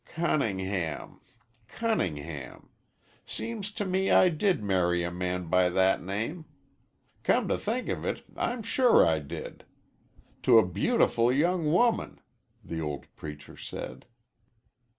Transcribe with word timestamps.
"Cunningham 0.15 1.19
Cunningham! 1.67 2.69
Seems 3.27 3.71
to 3.73 3.85
me 3.85 4.09
I 4.09 4.29
did 4.29 4.63
marry 4.63 5.03
a 5.03 5.11
man 5.11 5.45
by 5.45 5.69
that 5.69 6.01
name. 6.01 6.45
Come 7.21 7.47
to 7.49 7.55
think 7.55 7.87
of 7.87 8.03
it 8.03 8.23
I'm 8.35 8.63
sure 8.63 9.05
I 9.05 9.19
did. 9.19 9.63
To 10.41 10.57
a 10.57 10.67
beautiful 10.67 11.31
young 11.31 11.71
woman," 11.71 12.19
the 12.65 12.81
old 12.81 13.15
preacher 13.15 13.55
said. 13.55 14.07